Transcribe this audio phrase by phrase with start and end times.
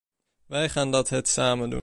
[0.45, 1.79] Wij gaan dat het samen doen.